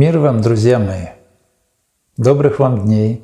[0.00, 1.08] Мир вам, друзья мои!
[2.16, 3.22] Добрых вам дней!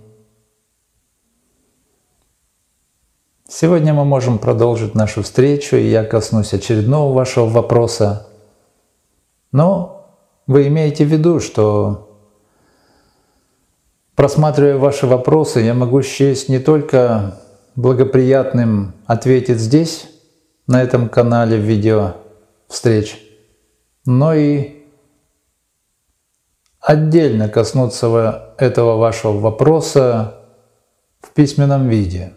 [3.48, 8.28] Сегодня мы можем продолжить нашу встречу, и я коснусь очередного вашего вопроса.
[9.52, 12.20] Но вы имеете в виду, что
[14.14, 17.40] просматривая ваши вопросы, я могу счесть не только
[17.74, 20.10] благоприятным ответить здесь,
[20.66, 22.16] на этом канале в видео
[22.68, 23.18] встреч,
[24.04, 24.75] но и
[26.86, 30.36] отдельно коснуться этого вашего вопроса
[31.20, 32.32] в письменном виде.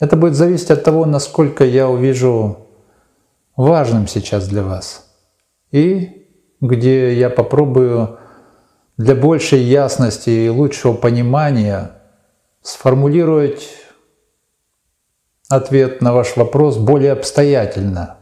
[0.00, 2.68] Это будет зависеть от того, насколько я увижу
[3.54, 5.12] важным сейчас для вас.
[5.72, 6.26] И
[6.62, 8.18] где я попробую
[8.96, 11.90] для большей ясности и лучшего понимания
[12.62, 13.68] сформулировать
[15.50, 18.16] ответ на ваш вопрос более обстоятельно,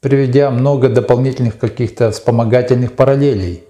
[0.00, 3.64] приведя много дополнительных каких-то вспомогательных параллелей.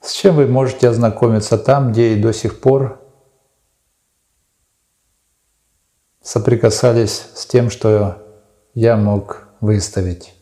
[0.00, 3.02] С чем вы можете ознакомиться там, где и до сих пор
[6.22, 8.22] соприкасались с тем, что
[8.74, 10.36] я мог выставить.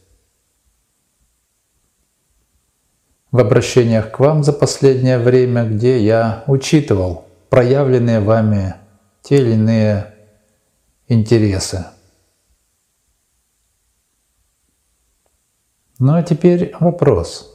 [3.35, 8.77] в обращениях к вам за последнее время, где я учитывал проявленные вами
[9.23, 10.14] те или иные
[11.09, 11.87] интересы.
[15.99, 17.51] Ну а теперь вопрос.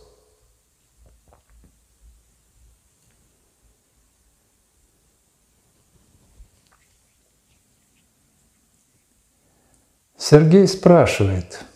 [10.17, 11.65] Сергей спрашивает–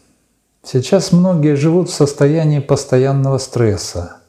[0.66, 4.22] Сейчас многие живут в состоянии постоянного стресса.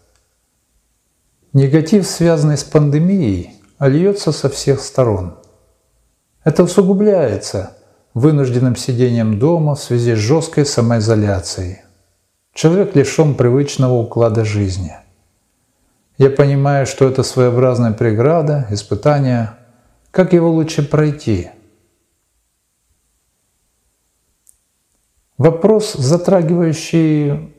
[1.53, 5.39] Негатив, связанный с пандемией, льется со всех сторон.
[6.45, 7.77] Это усугубляется
[8.12, 11.78] вынужденным сидением дома в связи с жесткой самоизоляцией.
[12.53, 14.95] Человек лишен привычного уклада жизни.
[16.18, 19.51] Я понимаю, что это своеобразная преграда, испытание.
[20.13, 21.51] Как его лучше пройти–
[25.36, 27.52] Вопрос, затрагивающий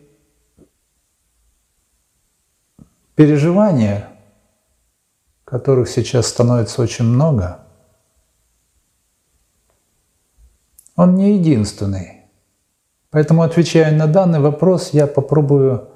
[3.15, 4.07] переживания,
[5.43, 7.64] которых сейчас становится очень много,
[10.95, 12.21] он не единственный.
[13.09, 15.89] Поэтому, отвечая на данный вопрос, я попробую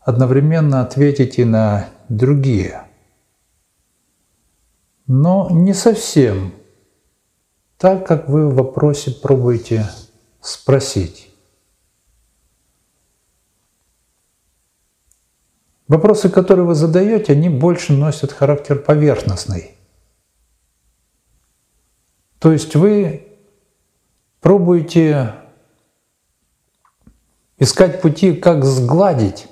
[0.00, 2.82] одновременно ответить и на другие.
[5.06, 6.52] Но не совсем
[7.76, 9.88] так, как вы в вопросе пробуете
[10.40, 11.30] спросить.
[15.88, 19.72] Вопросы, которые вы задаете, они больше носят характер поверхностный.
[22.38, 23.29] То есть вы
[24.40, 25.34] пробуете
[27.58, 29.46] искать пути, как сгладить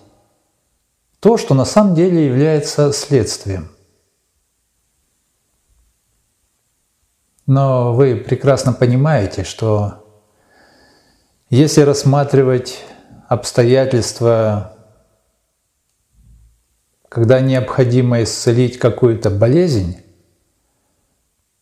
[1.21, 3.71] то, что на самом деле является следствием.
[7.47, 10.05] Но вы прекрасно понимаете, что
[11.51, 12.85] если рассматривать
[13.27, 14.77] обстоятельства,
[17.09, 19.97] когда необходимо исцелить какую-то болезнь,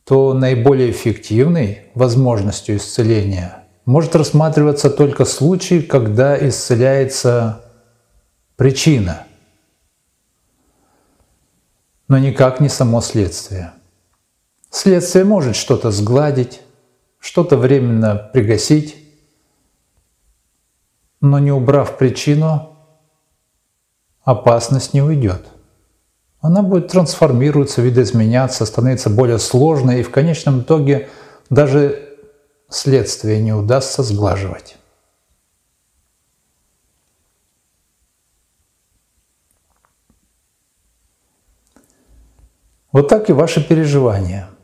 [0.06, 7.64] то наиболее эффективной возможностью исцеления может рассматриваться только случай, когда исцеляется
[8.54, 9.26] причина,
[12.06, 13.72] но никак не само следствие.
[14.70, 16.60] Следствие может что-то сгладить,
[17.18, 18.96] что-то временно пригасить,
[21.20, 22.76] но не убрав причину,
[24.22, 25.48] опасность не уйдет.
[26.46, 31.08] Она будет трансформироваться, видоизменяться, становиться более сложной, и в конечном итоге
[31.50, 32.16] даже
[32.68, 34.76] следствие не удастся сглаживать.
[42.92, 44.48] Вот так и ваши переживания–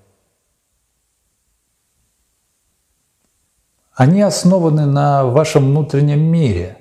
[3.95, 6.79] Они основаны на вашем внутреннем мире,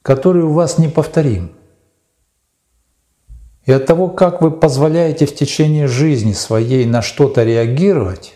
[0.00, 1.59] который у вас неповторим.
[3.64, 8.34] И от того, как вы позволяете в течение жизни своей на что-то реагировать,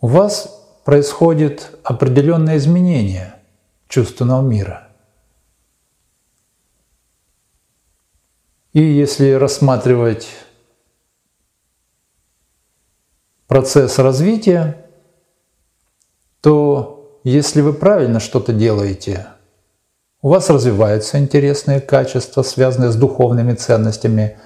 [0.00, 3.34] у вас происходит определенное изменение
[3.88, 4.88] чувственного мира.
[8.72, 10.28] И если рассматривать
[13.46, 14.86] процесс развития,
[16.40, 19.26] то если вы правильно что-то делаете,
[20.22, 24.38] у вас развиваются интересные качества, связанные с духовными ценностями.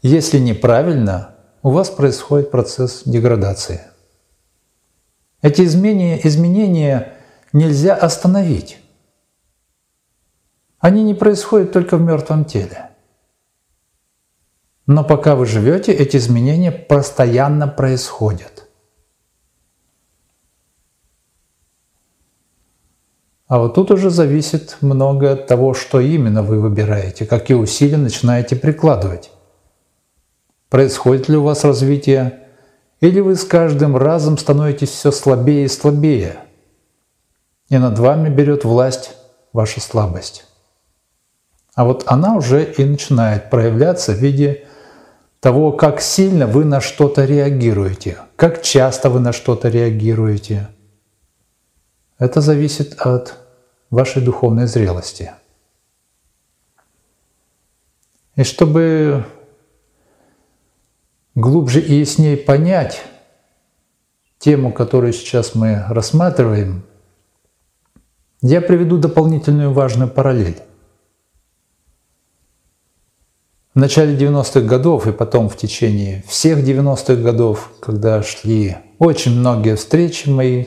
[0.00, 3.82] Если неправильно, у вас происходит процесс деградации.
[5.42, 7.12] Эти изменения, изменения
[7.52, 8.78] нельзя остановить.
[10.78, 12.90] Они не происходят только в мертвом теле.
[14.86, 18.57] Но пока вы живете, эти изменения постоянно происходят.
[23.48, 28.56] А вот тут уже зависит много от того, что именно вы выбираете, какие усилия начинаете
[28.56, 29.30] прикладывать.
[30.68, 32.40] Происходит ли у вас развитие,
[33.00, 36.36] или вы с каждым разом становитесь все слабее и слабее,
[37.70, 39.12] и над вами берет власть
[39.54, 40.44] ваша слабость.
[41.74, 44.66] А вот она уже и начинает проявляться в виде
[45.40, 50.68] того, как сильно вы на что-то реагируете, как часто вы на что-то реагируете–
[52.18, 53.38] это зависит от
[53.90, 55.32] вашей духовной зрелости.
[58.34, 59.24] И чтобы
[61.34, 63.02] глубже и яснее понять
[64.38, 66.84] тему, которую сейчас мы рассматриваем,
[68.40, 70.60] я приведу дополнительную важную параллель.
[73.74, 79.76] В начале 90-х годов и потом в течение всех 90-х годов, когда шли очень многие
[79.76, 80.66] встречи мои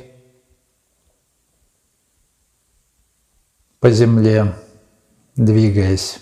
[3.81, 4.53] по земле,
[5.35, 6.19] двигаясь.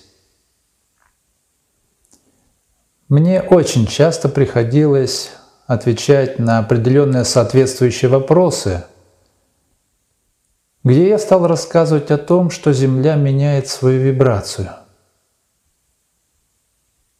[3.09, 5.31] Мне очень часто приходилось
[5.67, 8.85] отвечать на определенные соответствующие вопросы,
[10.85, 14.69] где я стал рассказывать о том, что Земля меняет свою вибрацию.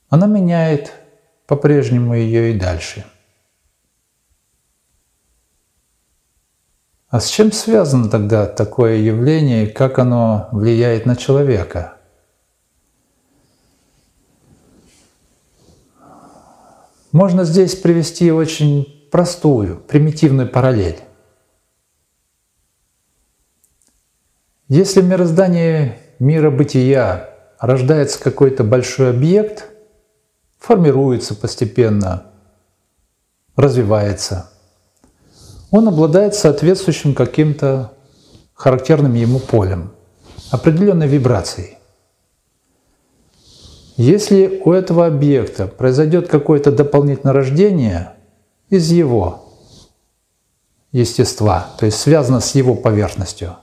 [0.08, 0.94] Она меняет
[1.48, 3.06] по-прежнему ее и дальше–
[7.10, 11.96] А с чем связано тогда такое явление и как оно влияет на человека?
[17.12, 21.00] Можно здесь привести очень простую, примитивную параллель.
[24.68, 29.66] Если в мироздании мира бытия рождается какой-то большой объект,
[30.60, 32.28] формируется постепенно,
[33.56, 34.52] развивается–
[35.72, 37.94] он обладает соответствующим каким-то
[38.54, 39.92] характерным ему полем,
[40.52, 41.78] определенной вибрацией.
[43.98, 48.14] Если у этого объекта произойдет какое-то дополнительное рождение
[48.70, 49.46] из его
[50.92, 53.58] естества, то есть связано с его поверхностью,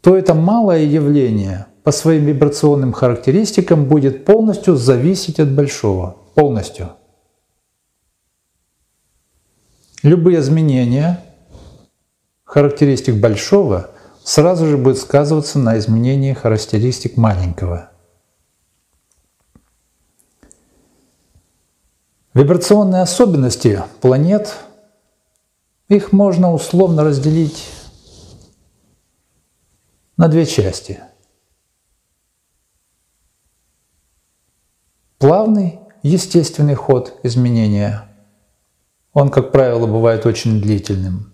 [0.00, 6.90] то это малое явление по своим вибрационным характеристикам будет полностью зависеть от большого, полностью–
[10.04, 11.24] Любые изменения
[12.44, 13.90] характеристик большого
[14.22, 17.88] сразу же будут сказываться на изменении характеристик маленького.
[22.34, 24.54] Вибрационные особенности планет,
[25.88, 27.66] их можно условно разделить
[30.18, 31.00] на две части.
[35.16, 38.06] Плавный, естественный ход изменения–
[39.14, 41.32] он, как правило, бывает очень длительным.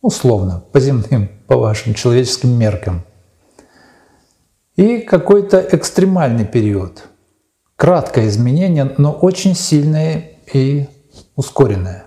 [0.00, 3.02] Условно, по земным, по вашим человеческим меркам.
[4.76, 7.08] И какой-то экстремальный период.
[7.76, 10.86] Краткое изменение, но очень сильное и
[11.34, 12.06] ускоренное.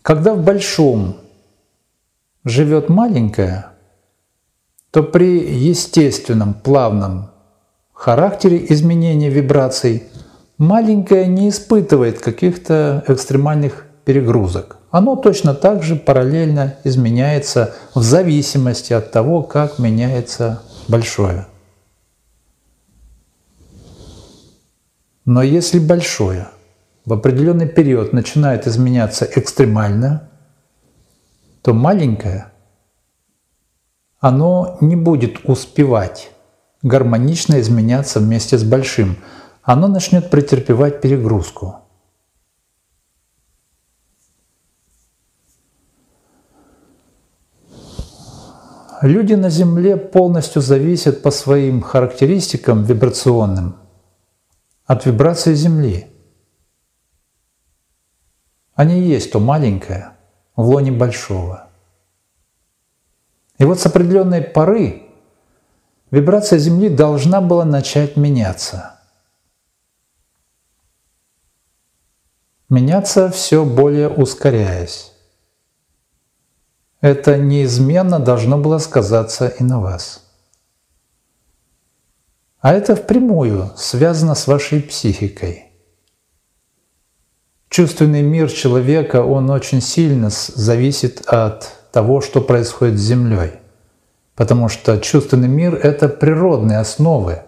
[0.00, 1.18] Когда в большом
[2.44, 3.66] живет маленькое,
[4.90, 7.30] то при естественном плавном
[7.92, 10.04] характере изменения вибраций–
[10.60, 14.76] маленькое не испытывает каких-то экстремальных перегрузок.
[14.90, 21.46] Оно точно так же параллельно изменяется в зависимости от того, как меняется большое.
[25.24, 26.48] Но если большое
[27.06, 30.28] в определенный период начинает изменяться экстремально,
[31.62, 32.52] то маленькое,
[34.18, 36.30] оно не будет успевать
[36.82, 39.16] гармонично изменяться вместе с большим–
[39.62, 41.76] оно начнет претерпевать перегрузку.
[49.02, 53.76] Люди на Земле полностью зависят по своим характеристикам вибрационным
[54.84, 56.06] от вибрации Земли.
[58.74, 60.16] Они есть то маленькое
[60.56, 61.68] в лоне большого.
[63.56, 65.08] И вот с определенной поры
[66.10, 68.96] вибрация Земли должна была начать меняться–
[72.70, 75.12] меняться все более ускоряясь.
[77.00, 80.24] Это неизменно должно было сказаться и на вас.
[82.60, 85.66] А это впрямую связано с вашей психикой.
[87.70, 93.52] Чувственный мир человека, он очень сильно зависит от того, что происходит с Землей.
[94.34, 97.42] Потому что чувственный мир– это природные основы.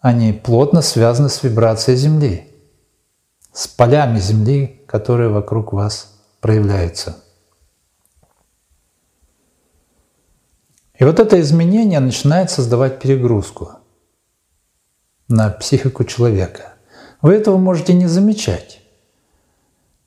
[0.00, 2.55] Они плотно связаны с вибрацией Земли,
[3.56, 7.16] с полями Земли, которые вокруг вас проявляются.
[10.98, 13.70] И вот это изменение начинает создавать перегрузку
[15.28, 16.74] на психику человека.
[17.22, 18.82] Вы этого можете не замечать.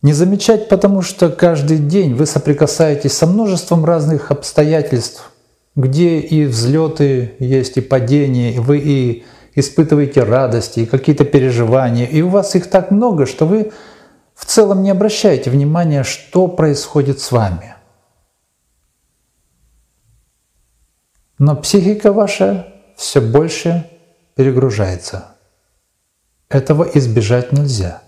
[0.04, 5.32] Не замечать, потому что каждый день вы соприкасаетесь со множеством разных обстоятельств,
[5.76, 9.26] где и взлеты есть, и падения, и вы и
[9.56, 13.72] испытываете радости, какие-то переживания, и у вас их так много, что вы
[14.34, 17.76] в целом не обращаете внимания, что происходит с вами.
[21.38, 23.90] Но психика ваша все больше
[24.36, 25.36] перегружается.
[26.50, 28.02] Этого избежать нельзя.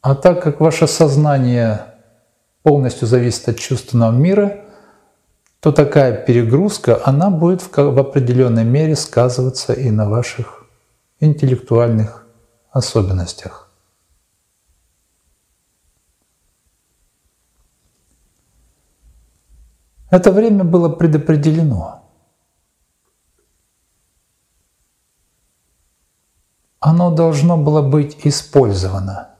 [0.00, 1.94] А так как ваше сознание
[2.62, 4.64] полностью зависит от чувственного мира,
[5.60, 10.64] то такая перегрузка, она будет в определенной мере сказываться и на ваших
[11.18, 12.26] интеллектуальных
[12.70, 13.70] особенностях.
[20.10, 22.04] Это время было предопределено.
[26.80, 29.34] Оно должно было быть использовано–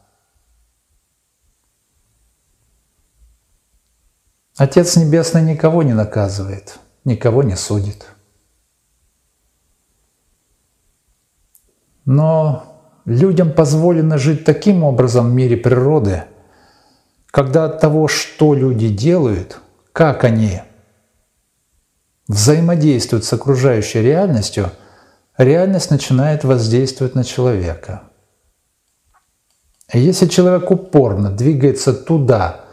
[4.58, 8.06] Отец Небесный никого не наказывает, никого не судит.
[12.04, 16.24] Но людям позволено жить таким образом в мире природы,
[17.26, 19.60] когда от того, что люди делают,
[19.92, 20.60] как они
[22.26, 24.72] взаимодействуют с окружающей реальностью,
[25.36, 28.02] реальность начинает воздействовать на человека.
[29.92, 32.67] И если человек упорно двигается туда,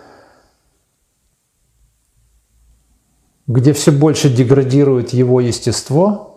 [3.47, 6.31] где все больше деградирует его естество,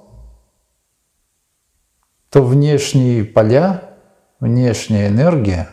[2.31, 3.95] то внешние поля,
[4.41, 5.71] внешняя энергия,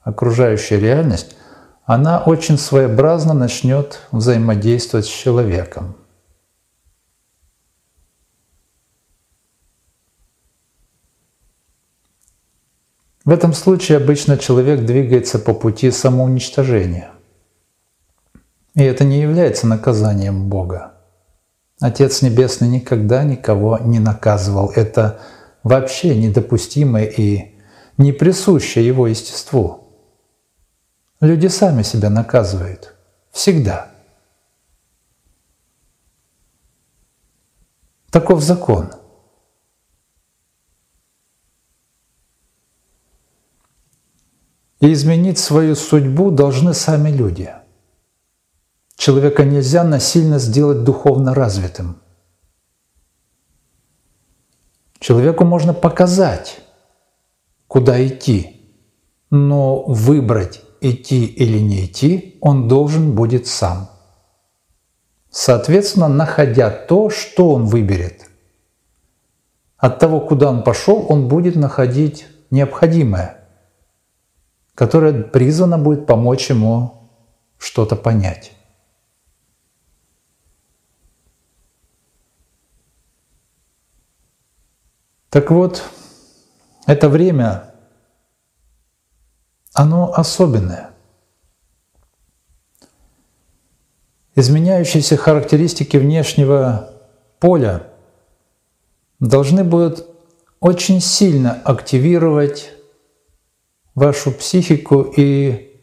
[0.00, 1.36] окружающая реальность,
[1.84, 5.96] она очень своеобразно начнет взаимодействовать с человеком.
[13.24, 17.10] В этом случае обычно человек двигается по пути самоуничтожения–
[18.74, 20.94] и это не является наказанием Бога.
[21.80, 24.70] Отец Небесный никогда никого не наказывал.
[24.70, 25.20] Это
[25.62, 27.58] вообще недопустимо и
[27.96, 29.88] не присуще его естеству.
[31.20, 32.94] Люди сами себя наказывают.
[33.32, 33.90] Всегда.
[38.10, 38.92] Таков закон.
[44.80, 47.52] И изменить свою судьбу должны сами люди–
[49.00, 52.02] Человека нельзя насильно сделать духовно развитым.
[54.98, 56.60] Человеку можно показать,
[57.66, 58.60] куда идти,
[59.30, 63.88] но выбрать, идти или не идти, он должен будет сам.
[65.30, 68.28] Соответственно, находя то, что он выберет.
[69.78, 73.48] От того, куда он пошел, он будет находить необходимое,
[74.74, 77.08] которое призвано будет помочь ему
[77.56, 78.52] что-то понять.
[85.30, 85.84] Так вот,
[86.86, 87.72] это время,
[89.72, 90.90] оно особенное.
[94.34, 96.92] Изменяющиеся характеристики внешнего
[97.38, 97.86] поля
[99.20, 100.04] должны будут
[100.58, 102.72] очень сильно активировать
[103.94, 105.80] вашу психику и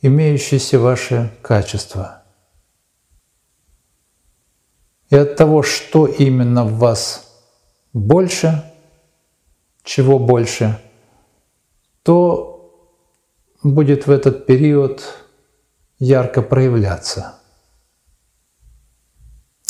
[0.00, 2.22] имеющиеся ваши качества.
[5.10, 7.30] И от того, что именно в вас
[7.92, 8.64] больше–
[9.88, 10.78] чего больше,
[12.02, 12.94] то
[13.62, 15.02] будет в этот период
[15.98, 17.40] ярко проявляться.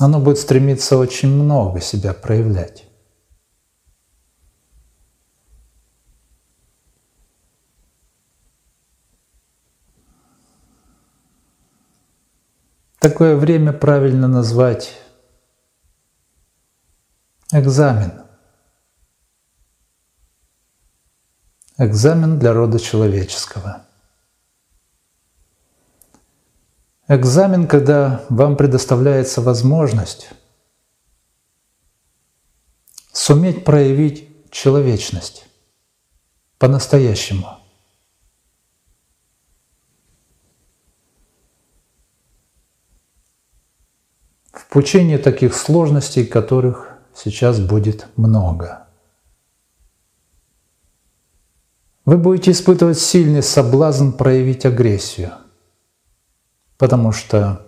[0.00, 2.84] Оно будет стремиться очень много себя проявлять.
[12.98, 15.00] Такое время правильно назвать
[17.52, 18.24] экзамен–
[21.80, 23.86] Экзамен для рода человеческого.
[27.06, 30.30] Экзамен, когда вам предоставляется возможность
[33.12, 35.46] суметь проявить человечность
[36.58, 37.60] по-настоящему.
[44.50, 48.87] В пучине таких сложностей, которых сейчас будет много.
[52.08, 55.32] Вы будете испытывать сильный соблазн проявить агрессию,
[56.78, 57.66] потому что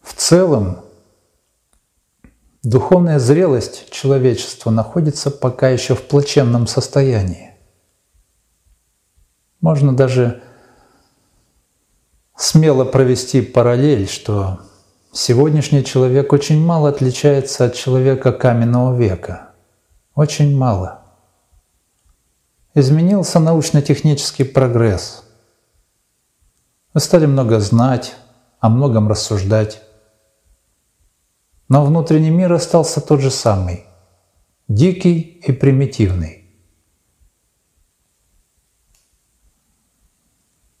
[0.00, 0.84] в целом
[2.62, 7.56] духовная зрелость человечества находится пока еще в плачевном состоянии.
[9.60, 10.44] Можно даже
[12.36, 14.60] смело провести параллель, что
[15.10, 19.48] сегодняшний человек очень мало отличается от человека каменного века.
[20.14, 21.01] Очень мало.
[22.74, 25.24] Изменился научно-технический прогресс.
[26.94, 28.14] Мы стали много знать,
[28.60, 29.82] о многом рассуждать.
[31.68, 33.84] Но внутренний мир остался тот же самый,
[34.68, 36.46] дикий и примитивный.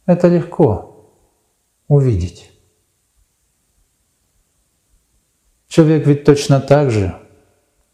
[0.06, 1.12] Это легко
[1.88, 2.52] увидеть.
[5.66, 7.18] Человек ведь точно так же,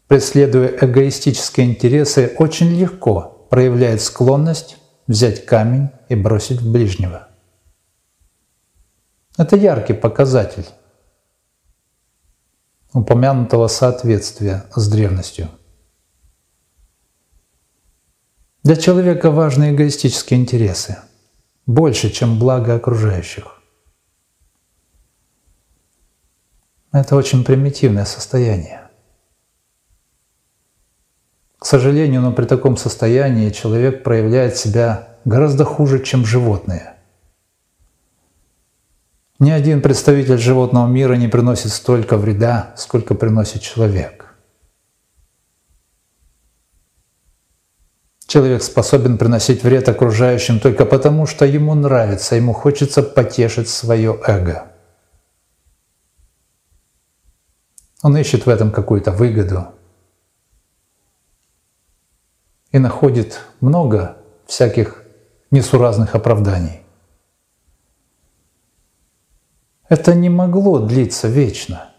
[0.07, 4.77] преследуя эгоистические интересы, очень легко проявляет склонность
[5.07, 7.27] взять камень и бросить в ближнего.
[9.37, 10.65] Это яркий показатель
[12.93, 15.49] упомянутого соответствия с древностью.
[18.63, 20.97] Для человека важны эгоистические интересы,
[21.65, 23.61] больше, чем благо окружающих.
[26.91, 28.88] Это очень примитивное состояние.
[31.59, 36.93] К сожалению, но при таком состоянии человек проявляет себя гораздо хуже, чем животные–
[39.39, 44.35] ни один представитель животного мира не приносит столько вреда, сколько приносит человек.
[48.27, 54.73] Человек способен приносить вред окружающим только потому, что ему нравится, ему хочется потешить свое эго.
[58.03, 59.69] Он ищет в этом какую-то выгоду
[62.71, 65.03] и находит много всяких
[65.51, 66.81] несуразных оправданий.
[69.87, 71.89] Это не могло длиться вечно.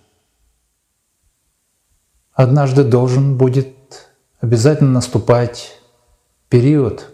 [2.33, 5.76] Однажды должен будет обязательно наступать
[6.48, 7.12] период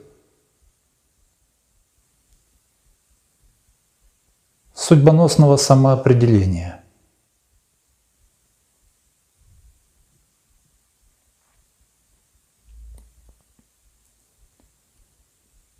[4.74, 6.84] судьбоносного самоопределения.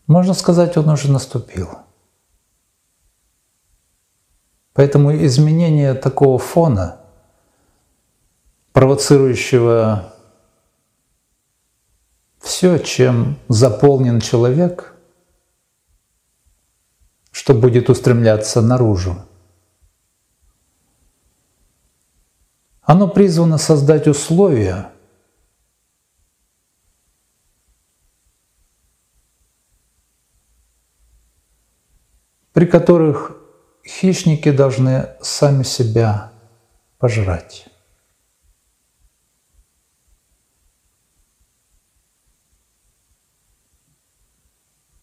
[0.07, 1.69] Можно сказать, он уже наступил–
[4.77, 7.01] Поэтому изменение такого фона,
[8.73, 10.13] провоцирующего
[12.41, 14.95] все, чем заполнен человек,
[17.31, 19.17] что будет устремляться наружу,
[22.83, 24.91] оно призвано создать условия,
[32.57, 33.37] при которых
[33.87, 36.33] хищники должны сами себя
[36.97, 37.67] пожрать.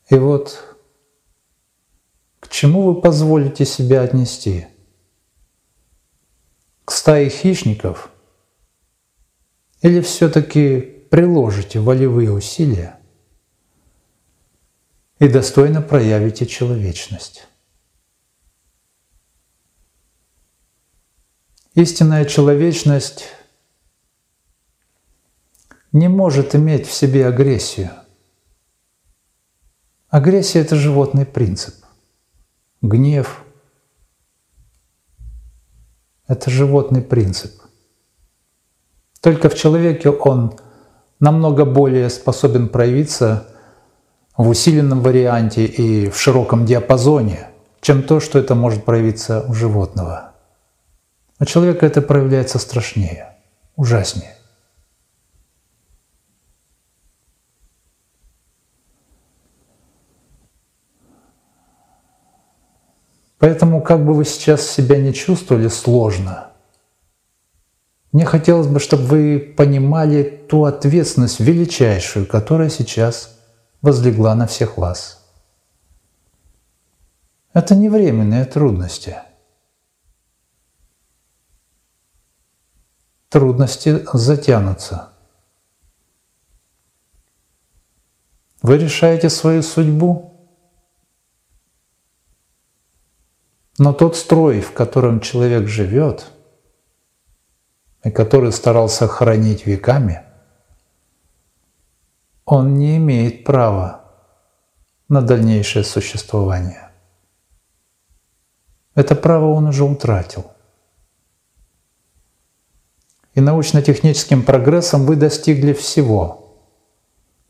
[0.09, 0.77] И вот
[2.39, 4.65] к чему вы позволите себя отнести?
[6.85, 8.09] К стае хищников?
[9.83, 10.79] Или все-таки
[11.11, 12.99] приложите волевые усилия
[15.19, 17.47] и достойно проявите человечность?
[21.75, 23.29] Истинная человечность
[25.91, 27.91] не может иметь в себе агрессию.
[30.09, 31.73] Агрессия– это животный принцип.
[32.81, 33.43] Гнев–
[36.27, 37.61] это животный принцип.
[39.21, 40.59] Только в человеке он
[41.19, 43.52] намного более способен проявиться
[44.37, 47.47] в усиленном варианте и в широком диапазоне,
[47.81, 50.29] чем то, что это может проявиться у животного–
[51.43, 53.35] у человека это проявляется страшнее,
[53.75, 54.37] ужаснее.
[63.39, 66.51] Поэтому, как бы вы сейчас себя не чувствовали сложно,
[68.13, 73.32] мне хотелось бы, чтобы вы понимали ту ответственность величайшую, которая сейчас
[73.83, 75.23] возлегла на всех вас.
[77.53, 79.17] Это не временные трудности–
[83.33, 85.09] трудности затянутся.
[88.61, 90.47] Вы решаете свою судьбу,
[93.79, 96.27] но тот строй, в котором человек живет,
[98.03, 100.21] и который старался хранить веками,
[102.45, 104.11] он не имеет права
[105.07, 106.91] на дальнейшее существование.
[108.95, 110.51] Это право он уже утратил.
[113.33, 116.59] И научно-техническим прогрессом вы достигли всего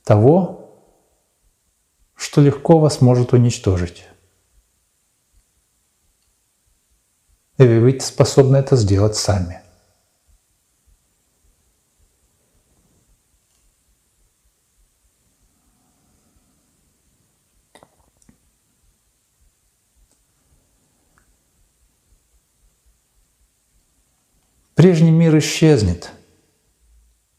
[0.03, 0.63] того,
[2.15, 4.07] что легко вас может уничтожить.
[7.57, 9.62] И вы способны это сделать сами.
[24.83, 26.11] Прежний мир исчезнет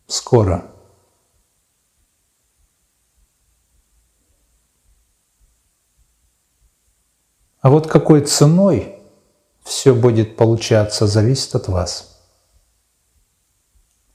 [0.06, 0.64] скоро–
[7.60, 8.98] А вот какой ценой
[9.62, 12.18] все будет получаться, зависит от вас.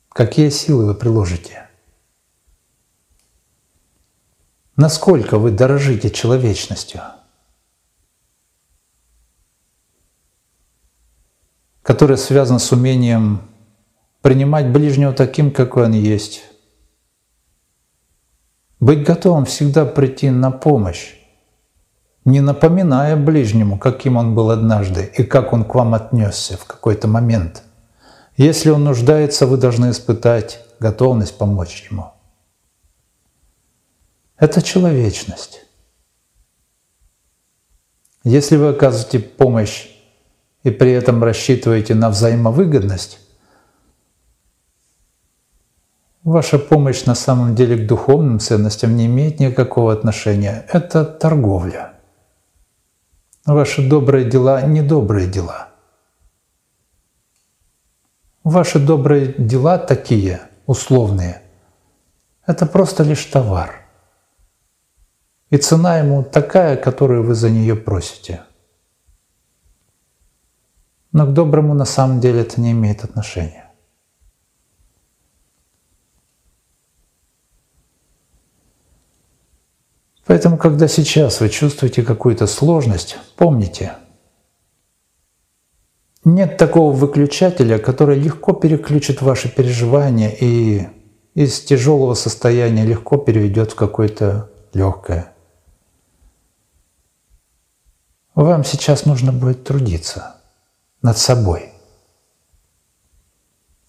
[0.09, 1.69] Какие силы вы приложите?
[4.75, 7.01] Насколько вы дорожите человечностью?
[11.89, 13.41] Которая связана с умением
[14.21, 16.43] принимать ближнего таким, какой он есть.
[18.79, 21.15] Быть готовым всегда прийти на помощь
[22.25, 27.07] не напоминая ближнему, каким он был однажды и как он к вам отнесся в какой-то
[27.07, 27.63] момент.
[28.37, 32.13] Если он нуждается, вы должны испытать готовность помочь ему.
[34.37, 35.65] Это человечность.
[38.23, 39.88] Если вы оказываете помощь
[40.63, 43.19] и при этом рассчитываете на взаимовыгодность,
[46.23, 50.65] ваша помощь на самом деле к духовным ценностям не имеет никакого отношения.
[50.71, 51.93] Это торговля.
[53.45, 55.69] Ваши добрые дела– не добрые дела.
[58.43, 61.41] Ваши добрые дела такие, условные,
[62.45, 63.85] это просто лишь товар.
[65.49, 68.41] И цена ему такая, которую вы за нее просите.
[71.11, 73.71] Но к доброму на самом деле это не имеет отношения.
[80.25, 83.93] Поэтому, когда сейчас вы чувствуете какую-то сложность, помните,
[86.23, 90.87] нет такого выключателя, который легко переключит ваши переживания и
[91.33, 95.33] из тяжелого состояния легко переведет в какое-то легкое.
[98.35, 100.38] Вам сейчас нужно будет трудиться
[101.01, 101.73] над собой.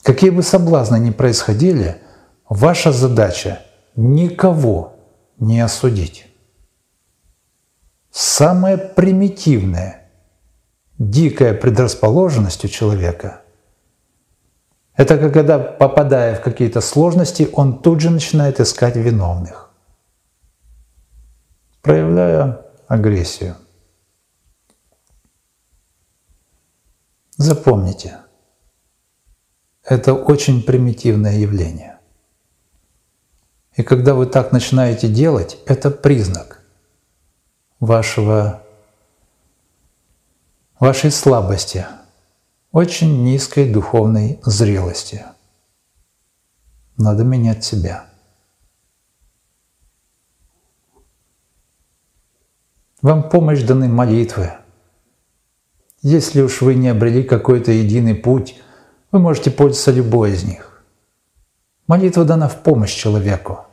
[0.03, 2.01] Какие бы соблазны ни происходили,
[2.49, 3.61] ваша задача
[3.96, 4.96] никого
[5.38, 6.27] не осудить
[8.11, 10.11] самая примитивная,
[10.99, 13.42] дикая предрасположенность у человека–
[15.01, 19.70] это когда, попадая в какие-то сложности, он тут же начинает искать виновных,
[21.81, 23.55] проявляя агрессию.
[27.40, 28.18] Запомните,
[29.83, 31.98] это очень примитивное явление.
[33.76, 36.62] И когда вы так начинаете делать, это признак,
[37.79, 38.62] вашего,
[40.79, 41.87] вашей слабости,
[42.72, 45.24] очень низкой духовной зрелости.
[46.98, 48.05] Надо менять себя.
[53.00, 54.60] Вам помощь даны молитвы.
[56.02, 58.60] Если уж вы не обрели какой-то единый путь,
[59.12, 60.82] вы можете пользоваться любой из них.
[61.86, 63.66] Молитва дана в помощь человеку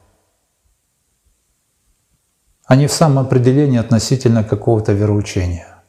[2.67, 5.83] а не в самоопределении относительно какого-то вероучения.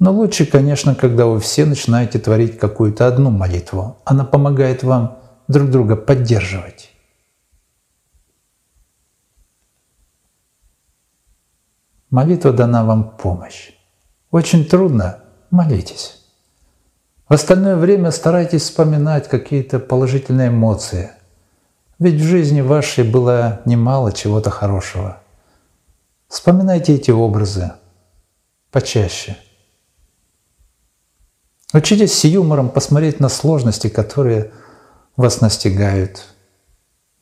[0.00, 3.96] Но лучше, конечно, когда вы все начинаете творить какую-то одну молитву.
[4.04, 6.90] Она помогает вам друг друга поддерживать.
[12.10, 13.70] Молитва дана вам помощь.
[14.34, 15.20] Очень трудно–
[15.50, 16.18] молитесь.
[17.28, 21.12] В остальное время старайтесь вспоминать какие-то положительные эмоции.
[22.00, 25.18] Ведь в жизни вашей было немало чего-то хорошего–
[26.34, 27.74] Вспоминайте эти образы
[28.72, 29.36] почаще.
[31.72, 34.50] Учитесь с юмором посмотреть на сложности, которые
[35.16, 36.24] вас настигают.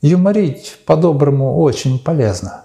[0.00, 2.64] Юморить по-доброму очень полезно.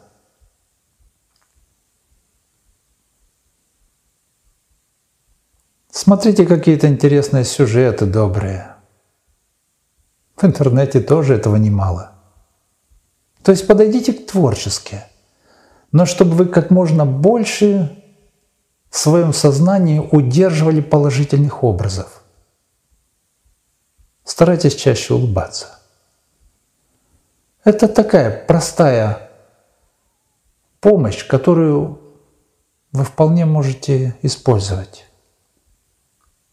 [5.97, 8.75] Смотрите какие-то интересные сюжеты добрые.
[10.35, 12.11] В интернете тоже этого немало.
[13.41, 15.01] То есть подойдите к творчески,
[15.91, 17.99] но чтобы вы как можно больше
[18.91, 22.21] в своем сознании удерживали положительных образов.
[24.23, 25.79] Старайтесь чаще улыбаться.
[27.63, 29.31] Это такая простая
[30.79, 31.99] помощь, которую
[32.91, 35.06] вы вполне можете использовать.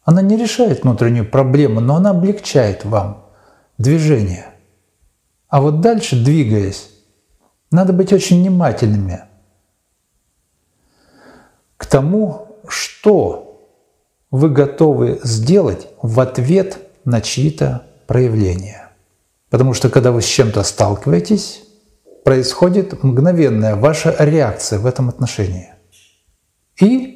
[0.04, 3.26] Она не решает внутреннюю проблему, но она облегчает вам
[3.78, 4.46] движение.
[5.48, 6.90] А вот дальше, двигаясь,
[7.70, 9.22] надо быть очень внимательными
[11.76, 13.70] к тому, что
[14.30, 18.90] вы готовы сделать в ответ на чьи-то проявления.
[19.50, 21.62] Потому что когда вы с чем-то сталкиваетесь,
[22.24, 25.72] происходит мгновенная ваша реакция в этом отношении.
[26.80, 27.13] И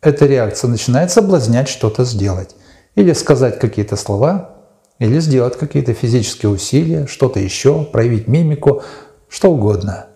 [0.00, 2.56] эта реакция начинает соблазнять что-то сделать.
[2.94, 4.56] Или сказать какие-то слова,
[4.98, 8.82] или сделать какие-то физические усилия, что-то еще, проявить мимику,
[9.28, 10.06] что угодно.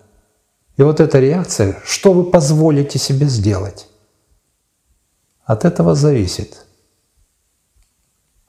[0.77, 3.87] И вот эта реакция, что вы позволите себе сделать,
[5.45, 6.65] от этого зависит.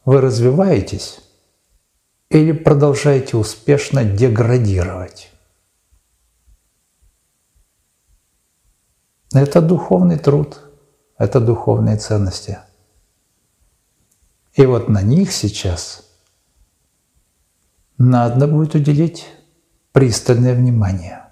[0.04, 1.20] Вы развиваетесь
[2.30, 5.30] или продолжаете успешно деградировать?
[9.32, 10.65] Это духовный труд,
[11.18, 12.58] это духовные ценности.
[14.54, 16.04] И вот на них сейчас
[17.98, 19.26] надо будет уделить
[19.92, 21.24] пристальное внимание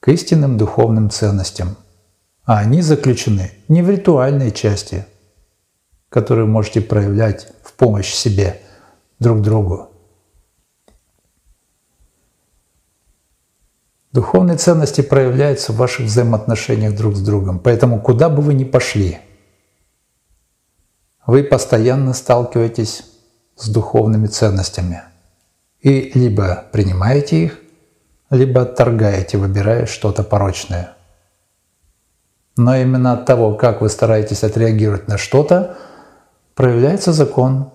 [0.00, 1.76] к истинным духовным ценностям.
[2.44, 5.06] А они заключены не в ритуальной части,
[6.08, 8.60] которую можете проявлять в помощь себе–
[9.22, 9.91] друг другу.
[14.12, 17.58] Духовные ценности проявляются в ваших взаимоотношениях друг с другом.
[17.58, 19.18] Поэтому куда бы вы ни пошли,
[21.26, 23.04] вы постоянно сталкиваетесь
[23.56, 25.02] с духовными ценностями.
[25.80, 27.58] И либо принимаете их,
[28.28, 30.94] либо отторгаете, выбирая что-то порочное.
[32.56, 35.78] Но именно от того, как вы стараетесь отреагировать на что-то,
[36.54, 37.70] проявляется закон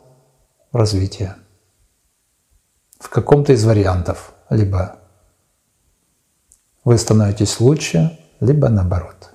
[0.71, 1.36] развития.
[3.00, 4.34] В каком-то из вариантов.
[4.50, 4.97] Либо
[6.88, 9.32] вы становитесь лучше, либо наоборот.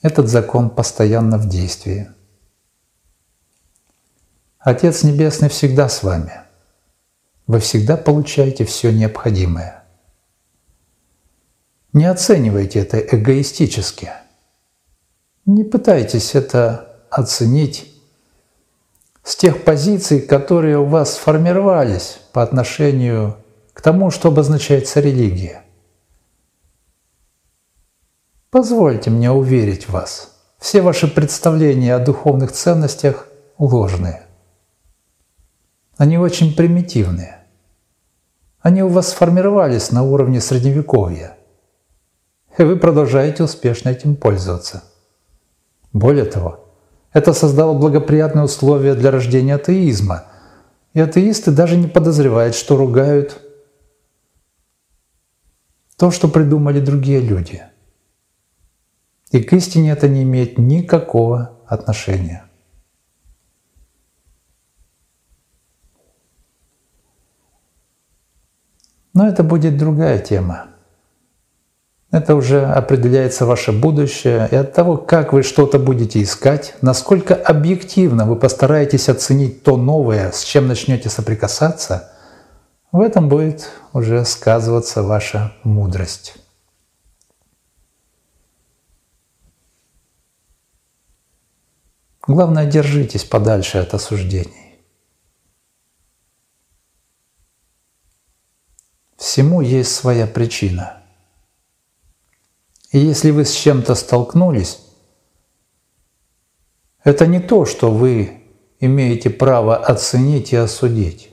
[0.00, 2.08] Этот закон постоянно в действии.
[4.58, 6.32] Отец Небесный всегда с вами.
[7.46, 9.84] Вы всегда получаете все необходимое.
[11.92, 14.10] Не оценивайте это эгоистически.
[15.44, 17.94] Не пытайтесь это оценить
[19.22, 23.36] с тех позиций, которые у вас сформировались по отношению
[23.78, 25.62] к тому, что обозначается религия.
[28.50, 34.24] Позвольте мне уверить вас, все ваши представления о духовных ценностях ложные.
[35.96, 37.44] Они очень примитивные.
[38.58, 41.36] Они у вас сформировались на уровне Средневековья.
[42.58, 44.82] И вы продолжаете успешно этим пользоваться.
[45.92, 46.64] Более того,
[47.12, 50.24] это создало благоприятные условия для рождения атеизма.
[50.94, 53.44] И атеисты даже не подозревают, что ругают
[55.98, 57.62] то, что придумали другие люди.
[59.32, 62.44] И к истине это не имеет никакого отношения.
[69.12, 70.68] Но это будет другая тема.
[72.12, 78.24] Это уже определяется ваше будущее, и от того, как вы что-то будете искать, насколько объективно
[78.24, 82.12] вы постараетесь оценить то новое, с чем начнете соприкасаться,
[82.92, 86.36] в этом будет уже сказываться ваша мудрость.
[92.26, 94.80] Главное, держитесь подальше от осуждений.
[99.16, 100.94] Всему есть своя причина–
[102.90, 104.80] и если вы с чем-то столкнулись,
[107.04, 108.42] это не то, что вы
[108.80, 111.30] имеете право оценить и осудить.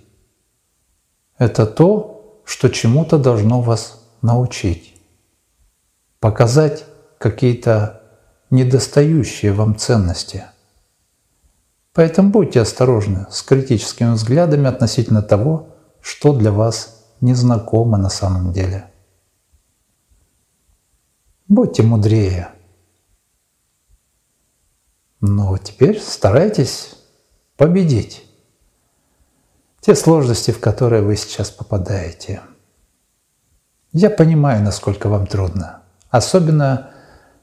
[1.38, 4.96] Это то, что чему-то должно вас научить,
[6.20, 6.86] показать
[7.18, 8.02] какие-то
[8.50, 10.46] недостающие вам ценности.
[11.94, 15.70] Поэтому будьте осторожны с критическими взглядами относительно того,
[16.02, 18.92] что для вас незнакомо на самом деле.
[21.48, 22.50] Будьте мудрее.
[25.22, 26.96] Но теперь старайтесь
[27.58, 28.26] победить
[29.86, 32.42] те сложности, в которые вы сейчас попадаете.
[33.92, 35.84] Я понимаю, насколько вам трудно.
[36.10, 36.90] Особенно,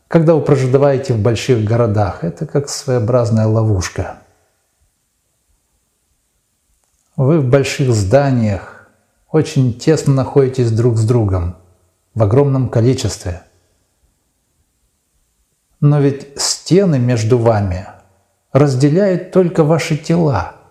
[0.09, 2.25] когда вы проживаете в больших городах.
[2.25, 4.19] Это как своеобразная ловушка.
[7.15, 8.89] Вы в больших зданиях
[9.31, 11.57] очень тесно находитесь друг с другом,
[12.13, 13.43] в огромном количестве.
[15.79, 17.87] Но ведь стены между вами
[18.53, 20.62] разделяют только ваши тела.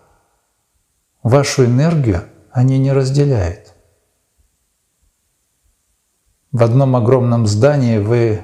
[1.24, 3.74] Вашу энергию они не разделяют.
[6.52, 8.44] В одном огромном здании вы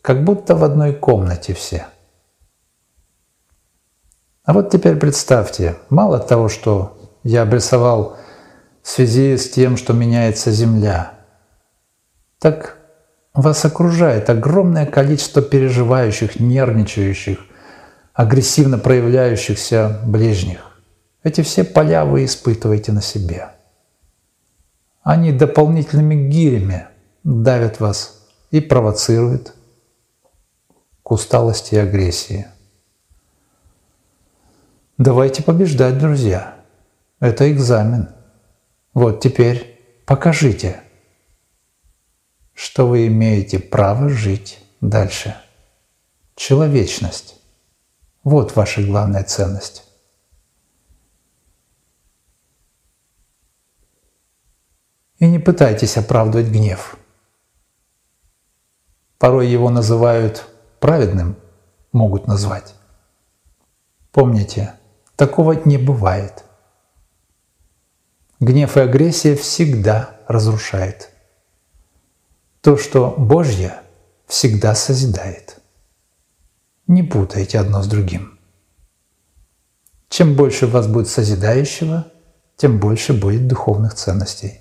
[0.00, 1.86] как будто в одной комнате все.
[4.44, 8.16] А вот теперь представьте, мало того, что я обрисовал
[8.82, 11.14] в связи с тем, что меняется Земля,
[12.38, 12.78] так
[13.34, 17.40] вас окружает огромное количество переживающих, нервничающих,
[18.14, 20.75] агрессивно проявляющихся ближних.
[21.26, 23.48] Эти все поля вы испытываете на себе.
[25.02, 26.86] Они дополнительными гирями
[27.24, 29.52] давят вас и провоцируют
[31.02, 32.46] к усталости и агрессии.
[34.98, 36.58] Давайте побеждать, друзья.
[37.18, 38.10] Это экзамен.
[38.94, 40.80] Вот теперь покажите,
[42.54, 45.34] что вы имеете право жить дальше.
[46.36, 47.34] Человечность.
[48.22, 49.85] Вот ваша главная ценность.
[55.18, 56.96] И не пытайтесь оправдывать гнев.
[59.18, 60.46] Порой его называют
[60.78, 61.36] праведным,
[61.92, 62.74] могут назвать.
[64.12, 64.74] Помните,
[65.16, 66.44] такого не бывает.
[68.40, 71.10] Гнев и агрессия всегда разрушает.
[72.60, 73.80] То, что Божье,
[74.26, 75.58] всегда созидает.
[76.86, 78.38] Не путайте одно с другим.
[80.08, 82.06] Чем больше у вас будет созидающего,
[82.56, 84.60] тем больше будет духовных ценностей.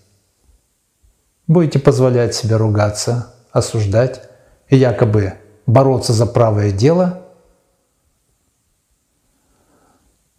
[1.47, 4.29] Будете позволять себе ругаться, осуждать
[4.67, 5.33] и якобы
[5.65, 7.21] бороться за правое дело,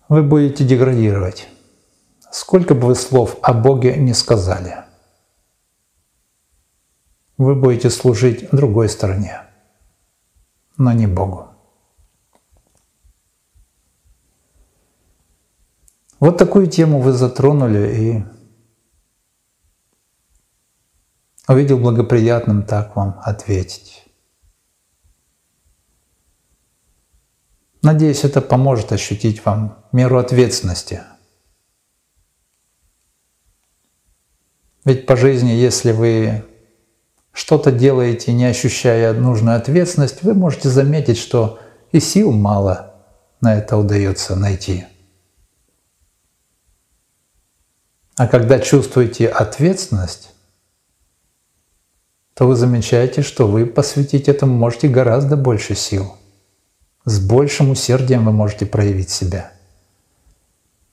[0.08, 1.48] вы будете деградировать,
[2.30, 4.84] сколько бы вы слов о Боге не сказали.
[7.38, 9.42] Вы будете служить другой стороне,
[10.76, 11.48] но не Богу.
[16.18, 18.35] Вот такую тему вы затронули и
[21.48, 24.04] увидел благоприятным так вам ответить.
[27.82, 31.02] Надеюсь, это поможет ощутить вам меру ответственности.
[34.84, 36.44] Ведь по жизни, если вы
[37.32, 41.60] что-то делаете, не ощущая нужную ответственность, вы можете заметить, что
[41.92, 42.94] и сил мало
[43.40, 44.86] на это удается найти.
[48.16, 50.35] А когда чувствуете ответственность,
[52.36, 56.16] то вы замечаете, что вы посвятить этому можете гораздо больше сил.
[57.06, 59.52] С большим усердием вы можете проявить себя.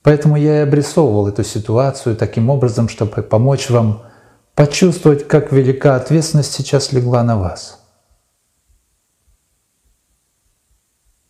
[0.03, 4.03] Поэтому я и обрисовывал эту ситуацию таким образом, чтобы помочь вам
[4.55, 7.83] почувствовать, как велика ответственность сейчас легла на вас.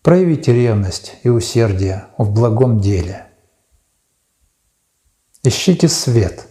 [0.02, 3.26] Проявите ревность и усердие в благом деле.
[5.42, 6.46] Ищите свет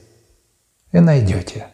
[0.91, 1.67] и найдете–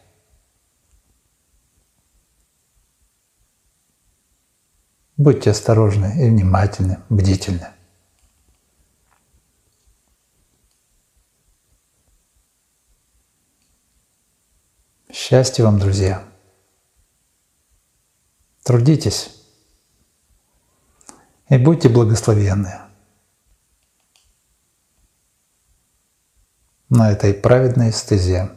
[5.20, 7.68] Будьте осторожны и внимательны, бдительны.
[15.12, 16.24] Счастья вам, друзья!
[18.62, 19.44] Трудитесь
[21.50, 22.80] и будьте благословенны
[26.88, 28.48] на этой праведной стезе.